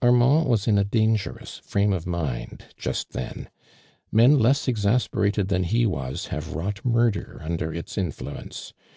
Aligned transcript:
Armand 0.00 0.46
was 0.48 0.68
in 0.68 0.78
a 0.78 0.84
dangerous 0.84 1.60
i'rame 1.74 1.92
of 1.92 2.06
mind 2.06 2.66
just 2.76 3.10
then. 3.14 3.48
Men 4.12 4.38
less 4.38 4.68
exasperated 4.68 5.48
than 5.48 5.64
he 5.64 5.86
was, 5.86 6.26
have 6.26 6.54
wrought 6.54 6.84
murder 6.84 7.40
under 7.42 7.74
its 7.74 7.98
influence. 7.98 8.74